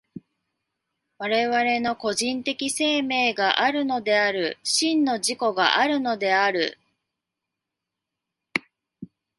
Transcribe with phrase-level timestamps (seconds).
[1.19, 6.79] 我々の個人的生命があるのである、真の自己があるのである。